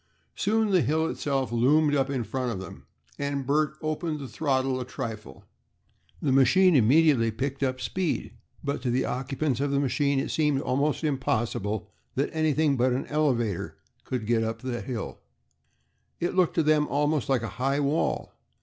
[0.35, 2.87] Soon the hill itself loomed up in front of them,
[3.19, 5.45] and Bert opened the throttle a trifle.
[6.23, 8.33] The machine immediately picked up speed,
[8.63, 13.05] but to the occupants of the machine it seemed almost impossible that anything but an
[13.09, 15.19] elevator could get up that hill.
[16.19, 18.33] It looked to them almost like a high wall.